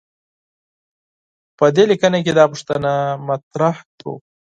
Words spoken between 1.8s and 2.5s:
لیکنه کې دا